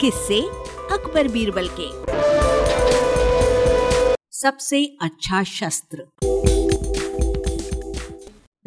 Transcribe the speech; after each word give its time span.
किससे 0.00 0.40
अकबर 0.94 1.28
बीरबल 1.28 1.68
के। 1.80 1.88
सबसे 4.32 4.96
अच्छा 5.02 5.42
शस्त्र। 5.42 6.06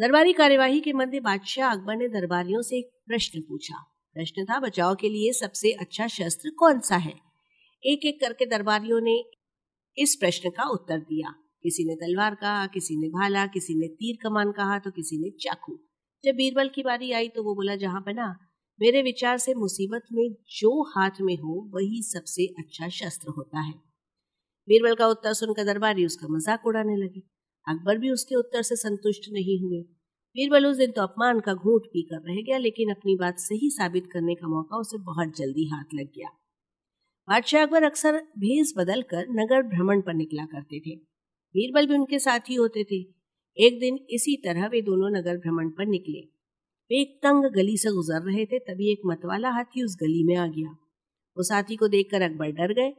दरबारी 0.00 0.32
कार्यवाही 0.32 0.80
के 0.80 0.92
मध्य 0.92 1.20
बादशाह 1.20 1.72
अकबर 1.72 1.96
ने 1.96 2.08
दरबारियों 2.08 2.62
से 2.62 2.76
एक 2.76 2.90
प्रश्न 3.06 3.40
पूछा। 3.40 3.74
प्रश्न 4.14 4.44
था, 4.44 4.60
बचाव 4.60 4.94
के 4.94 5.08
लिए 5.08 5.32
सबसे 5.32 5.72
अच्छा 5.72 6.06
शस्त्र 6.06 6.50
कौन 6.50 6.80
सा 6.80 6.96
है? 6.96 7.14
एक 7.84 8.00
एक 8.04 8.20
करके 8.20 8.46
दरबारियों 8.46 9.00
ने 9.00 9.24
इस 9.98 10.16
प्रश्न 10.16 10.50
का 10.50 10.68
उत्तर 10.68 10.98
दिया। 10.98 11.34
किसी 11.62 11.84
ने 11.84 11.94
तलवार 11.94 12.34
कहा, 12.34 12.66
किसी 12.66 12.96
ने 12.96 13.08
भाला, 13.08 13.46
किसी 13.46 13.74
ने 13.74 13.86
तीर 13.86 14.18
कमान 14.22 14.52
कहा 14.52 14.78
तो 14.78 14.90
किसी 14.90 15.18
ने 15.18 15.30
चाकू। 15.30 15.80
जब 16.24 16.32
बीरबल 16.32 16.68
की 16.68 16.82
बारी 16.82 17.12
आई 17.12 17.28
तो 17.28 17.42
वो 17.42 17.54
बोला, 17.54 17.76
जहाँ 17.76 18.02
बना 18.06 18.45
मेरे 18.80 19.02
विचार 19.02 19.38
से 19.38 19.54
मुसीबत 19.54 20.02
में 20.12 20.28
जो 20.50 20.82
हाथ 20.82 21.20
में 21.20 21.36
हो, 21.36 21.70
वही 21.74 22.02
सबसे 22.02 22.46
अच्छा 22.58 22.88
शस्त्र 22.88 23.30
होता 23.30 23.60
है। 23.60 23.72
बीरबल 24.68 24.94
का 24.94 25.06
उत्तर 25.06 25.32
सुनकर 25.32 25.64
दरबारी 25.64 26.06
उसका 26.06 26.28
मज़ाक 26.28 26.66
उड़ाने 26.66 26.96
लगे। 26.96 27.22
अकबर 27.66 27.98
भी 27.98 28.10
उसके 28.10 28.34
उत्तर 28.34 28.62
से 28.62 28.76
संतुष्ट 28.76 29.30
नहीं 29.32 29.58
हुए। 29.60 29.80
बीरबल 30.36 30.66
उस 30.66 30.76
दिन 30.76 30.90
तो 30.90 31.02
अपमान 31.02 31.40
का 31.40 31.54
घूट 31.54 31.86
पी 31.86 32.02
कर 32.02 32.20
रह 32.20 32.42
गया, 32.42 32.58
लेकिन 32.58 32.90
अपनी 32.90 33.16
बात 33.16 33.38
सही 33.38 33.70
साबित 33.70 34.08
करने 34.12 34.34
का 34.34 34.48
मौका 34.48 34.76
उसे 34.76 34.98
बहुत 34.98 35.36
जल्दी 35.36 35.68
हाथ 35.68 35.94
लग 35.94 36.06
गया। 36.06 36.28
बादशाह 37.28 37.62
अकबर 37.62 37.82
अक्सर 37.82 38.18
भेस 38.38 38.74
बदल 38.76 39.02
कर 39.02 39.26
नगर 39.30 39.62
भ्रमण 39.62 40.00
पर 40.00 40.14
निकला 40.14 40.44
करते 40.44 40.80
थे। 40.80 40.96
बीरबल 41.54 41.86
भी 41.86 41.94
उनके 41.94 42.18
साथ 42.18 42.50
ही 42.50 42.54
होते 42.54 42.84
थे। 42.84 43.00
एक 43.58 43.78
दिन 43.80 43.98
इसी 44.10 44.36
तरह 44.36 44.66
वे 44.66 44.82
दोनों 44.82 45.10
नगर 45.10 45.36
भ्रमण 45.36 45.70
पर 45.70 45.86
निकले। 45.86 46.20
वे 46.90 47.00
एक 47.00 47.18
तंग 47.22 47.44
गली 47.44 47.76
से 47.76 47.90
गुजर 47.90 48.22
रहे 48.22 48.44
थे, 48.46 48.58
तभी 48.58 48.92
एक 48.92 49.00
मतवाला 49.06 49.50
हाथी 49.50 49.84
उस 49.84 49.96
गली 50.00 50.24
में 50.24 50.36
आ 50.36 50.46
गया। 50.46 50.76
उस 51.36 51.52
हाथी 51.52 51.76
को 51.76 51.88
देखकर 51.88 52.22
अकबर 52.22 52.50
डर 52.50 52.72
गए। 52.72 52.92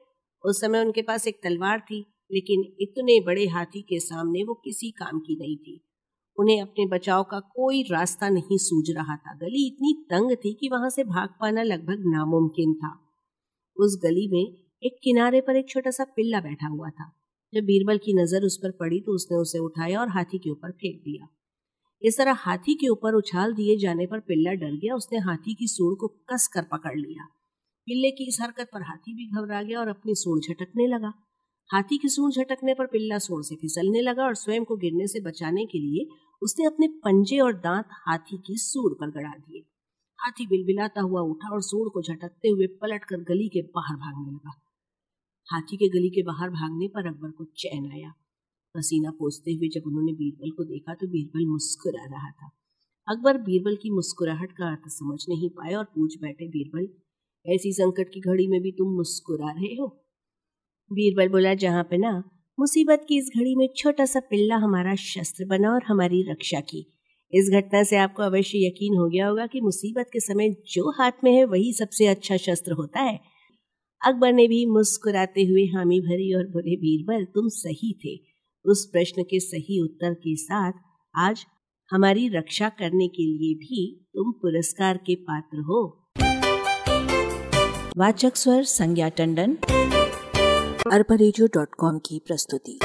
उस 0.43 0.61
समय 0.61 0.79
उनके 0.79 1.01
पास 1.01 1.27
एक 1.27 1.39
तलवार 1.43 1.79
थी, 1.79 1.99
लेकिन 2.31 2.63
इतने 2.81 3.19
बड़े 3.19 3.47
हाथी 3.47 3.81
के 3.81 3.99
सामने 3.99 4.43
वो 4.43 4.53
किसी 4.53 4.91
काम 4.91 5.19
की 5.19 5.35
नहीं 5.35 5.57
थी। 5.57 5.81
उन्हें 6.37 6.61
अपने 6.61 6.85
बचाव 6.85 7.23
का 7.23 7.39
कोई 7.39 7.81
रास्ता 7.83 8.29
नहीं 8.29 8.57
सूझ 8.57 8.95
रहा 8.95 9.15
था। 9.15 9.35
गली 9.35 9.67
इतनी 9.67 9.93
तंग 10.09 10.35
थी 10.35 10.53
कि 10.53 10.69
वहाँ 10.69 10.89
से 10.89 11.03
भाग 11.03 11.29
पाना 11.41 11.63
लगभग 11.63 12.03
नामुमकिन 12.07 12.73
था। 12.73 12.91
उस 13.77 13.99
गली 14.03 14.27
में 14.27 14.57
एक 14.83 14.99
किनारे 15.03 15.41
पर 15.41 15.55
एक 15.55 15.69
छोटा 15.69 15.91
सा 15.91 16.03
पिल्ला 16.03 16.39
बैठा 16.39 16.67
हुआ 16.67 16.89
था। 16.89 17.11
जब 17.53 17.61
बीरबल 17.61 17.97
की 17.97 18.13
नज़र 18.13 18.43
उस 18.43 18.57
पर 18.57 18.71
पड़ी 18.71 18.99
तो 19.01 19.15
उसने 19.15 19.37
उसे 19.37 19.59
उठाया 19.59 19.99
और 19.99 20.09
हाथी 20.09 20.37
के 20.37 20.49
ऊपर 20.49 20.71
फेंक 20.71 21.01
दिया। 21.01 21.27
इस 22.01 22.17
तरह 22.17 22.33
हाथी 22.33 22.73
के 22.73 22.87
ऊपर 22.87 23.13
उछाल 23.13 23.53
दिए 23.53 23.77
जाने 23.77 24.05
पर 24.05 24.19
पिल्ला 24.19 24.51
डर 24.51 24.75
गया। 24.75 24.95
उसने 24.95 25.19
हाथी 25.19 25.53
की 25.53 25.67
सूढ़ 25.67 25.95
को 25.95 26.07
कस 26.07 26.47
कर 26.47 26.61
पकड़ 26.61 26.97
लिया। 26.99 27.25
पिल्ले 27.87 28.11
की 28.11 28.27
इस 28.27 28.37
हरकत 28.41 28.69
पर 28.73 28.81
हाथी 28.81 29.13
भी 29.13 29.29
घबरा 29.31 29.61
गया 29.63 29.79
और 29.79 29.87
अपनी 29.87 30.15
सूढ़ 30.15 30.39
झटकने 30.39 30.87
लगा। 30.87 31.13
हाथी 31.69 31.97
की 31.97 32.09
सूढ़ 32.09 32.31
झटकने 32.31 32.73
पर 32.73 32.85
पिल्ला 32.85 33.17
सूढ़ 33.17 33.43
से 33.43 33.55
फिसलने 33.55 34.01
लगा 34.01 34.23
और 34.23 34.35
स्वयं 34.35 34.63
को 34.63 34.75
गिरने 34.75 35.07
से 35.07 35.19
बचाने 35.19 35.65
के 35.65 35.79
लिए 35.79 36.07
उसने 36.41 36.65
अपने 36.65 36.87
पंजे 36.87 37.39
और 37.39 37.53
दांत 37.53 37.85
हाथी 37.91 38.37
की 38.37 38.57
सूढ़ 38.57 38.93
पर 38.93 39.11
गड़ा 39.11 39.29
दिए। 39.29 39.59
हाथी 40.19 40.47
बिलबिलाता 40.47 41.01
हुआ 41.01 41.21
उठा 41.21 41.49
और 41.49 41.61
सूढ़ 41.61 41.89
को 41.89 42.01
झटकते 42.01 42.49
हुए 42.49 42.67
पलट 42.67 43.03
कर 43.03 43.17
गली 43.17 43.47
के 43.47 43.61
बाहर 43.61 43.95
भागने 43.95 44.31
लगा। 44.31 44.53
हाथी 45.47 45.77
के 45.77 45.89
गली 45.89 46.09
के 46.09 46.23
बाहर 46.23 46.49
भागने 46.49 46.87
पर 46.87 47.07
अकबर 47.07 47.31
को 47.31 47.45
चैन 47.45 47.91
आया। 47.91 48.13
पसीना 48.75 49.11
पोसते 49.11 49.51
हुए 49.53 49.67
जब 49.67 49.81
उन्होंने 49.87 50.13
बीरबल 50.13 50.51
को 50.51 50.63
देखा 50.63 50.93
तो 50.93 51.07
बीरबल 51.07 51.45
मुस्कुरा 51.45 52.05
रहा 52.05 52.31
था। 52.31 52.49
अकबर 53.07 53.37
बीरबल 53.37 53.75
की 53.75 53.89
मुस्कुराहट 53.89 54.51
का 54.51 54.69
अर्थ 54.69 54.81
समझ 54.87 55.25
नहीं 55.29 55.49
पाए 55.49 55.73
और 55.73 55.83
पूछ 55.83 56.17
बैठे, 56.21 56.47
बीरबल, 56.47 56.87
ऐसी 57.53 57.73
संकट 57.73 58.09
की 58.13 58.19
घड़ी 58.19 58.47
में 58.47 58.61
भी 58.61 58.71
तुम 58.71 58.95
मुस्कुरा 58.95 59.51
रहे 59.51 59.75
हो? 59.75 60.03
बीरबल 60.93 61.29
बोला, 61.29 61.53
जहाँ 61.53 61.83
पे 61.83 61.97
ना, 61.97 62.23
मुसीबत 62.59 63.05
की 63.09 63.17
इस 63.17 63.31
घड़ी 63.37 63.55
में 63.55 63.69
छोटा 63.77 64.05
सा 64.05 64.19
पिल्ला 64.19 64.55
हमारा 64.55 64.95
शस्त्र 64.95 65.45
बना 65.45 65.73
और 65.73 65.83
हमारी 65.87 66.21
रक्षा 66.31 66.59
की। 66.59 66.93
इस 67.33 67.49
घटना 67.53 67.83
से 67.83 67.97
आपको 67.97 68.23
अवश्य 68.23 68.67
यकीन 68.67 68.97
हो 68.97 69.09
गया 69.09 69.27
होगा 69.27 69.47
कि 69.47 69.61
मुसीबत 69.61 70.09
के 70.13 70.19
समय 70.19 70.49
जो 70.49 70.91
हाथ 70.91 71.11
में 71.23 71.31
है, 71.31 71.45
वही 71.45 71.73
सबसे 71.73 72.05
अच्छा 72.05 72.37
शस्त्र 72.37 72.71
होता 72.71 72.99
है। 72.99 73.19
अकबर 74.05 74.33
ने 74.33 74.47
भी 74.47 74.65
मुस्कुराते 74.65 75.45
हुए 75.45 75.65
हामी 75.65 75.99
भरी 75.99 76.33
और 76.33 76.47
बोले, 76.47 76.75
बीरबल, 76.75 77.25
तुम 77.25 77.47
सही 77.47 77.93
थे। 77.93 78.26
उस 78.67 78.89
प्रश्न 78.93 79.23
के 79.23 79.39
सही 79.39 79.83
उत्तर 79.83 80.13
के 80.13 80.35
साथ 80.35 80.71
आज 81.15 81.45
हमारी 81.91 82.29
रक्षा 82.29 82.69
करने 82.69 83.07
के 83.07 83.23
लिए 83.23 83.55
भी 83.55 84.05
तुम 84.15 84.31
पुरस्कार 84.31 84.97
के 84.97 85.15
पात्र 85.15 85.57
हो। 85.59 86.09
वाचक 87.97 88.35
स्वर 88.35 88.63
संज्ञा 88.63 89.09
टंडन। 89.09 89.57
अरबा 90.91 91.15
की 91.83 92.19
प्रस्तुति। 92.19 92.79